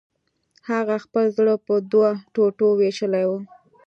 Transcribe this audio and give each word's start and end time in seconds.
هغه 0.69 0.95
خپل 1.05 1.25
زړه 1.37 1.53
په 1.65 1.73
دوو 1.91 2.07
ټوټو 2.33 2.67
ویشلی 2.79 3.23
و 3.29 3.31